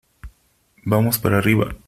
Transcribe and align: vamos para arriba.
vamos 0.83 1.19
para 1.19 1.37
arriba. 1.37 1.75